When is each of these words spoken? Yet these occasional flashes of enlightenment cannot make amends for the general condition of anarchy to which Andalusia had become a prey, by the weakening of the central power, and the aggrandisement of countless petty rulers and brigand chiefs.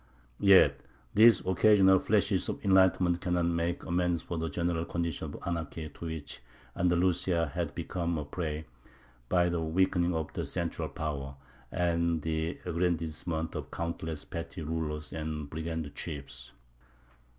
Yet 0.39 0.81
these 1.13 1.41
occasional 1.45 1.99
flashes 1.99 2.49
of 2.49 2.65
enlightenment 2.65 3.21
cannot 3.21 3.45
make 3.45 3.85
amends 3.85 4.23
for 4.23 4.39
the 4.39 4.49
general 4.49 4.83
condition 4.83 5.31
of 5.31 5.37
anarchy 5.45 5.89
to 5.89 6.05
which 6.07 6.39
Andalusia 6.75 7.51
had 7.53 7.75
become 7.75 8.17
a 8.17 8.25
prey, 8.25 8.65
by 9.29 9.47
the 9.47 9.61
weakening 9.61 10.15
of 10.15 10.33
the 10.33 10.43
central 10.47 10.89
power, 10.89 11.35
and 11.71 12.23
the 12.23 12.57
aggrandisement 12.65 13.53
of 13.53 13.69
countless 13.69 14.25
petty 14.25 14.63
rulers 14.63 15.13
and 15.13 15.47
brigand 15.51 15.93
chiefs. 15.93 16.51